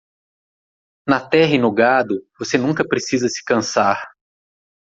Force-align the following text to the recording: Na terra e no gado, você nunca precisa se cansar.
Na 1.07 1.19
terra 1.29 1.53
e 1.53 1.59
no 1.59 1.71
gado, 1.71 2.27
você 2.39 2.57
nunca 2.57 2.83
precisa 2.83 3.29
se 3.29 3.43
cansar. 3.45 4.03